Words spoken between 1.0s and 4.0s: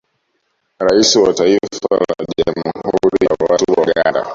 wa Taifa la jamhuri ya watu wa